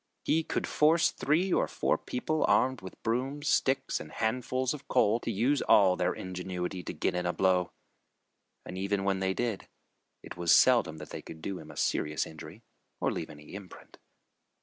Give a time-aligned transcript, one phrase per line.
[0.23, 5.19] He could force three or four people armed with brooms, sticks and handfuls of coal,
[5.19, 7.71] to use all their ingenuity to get in a blow.
[8.65, 9.67] And even when they did,
[10.23, 12.63] it was seldom that they could do him a serious injury
[12.99, 13.99] or leave any imprint.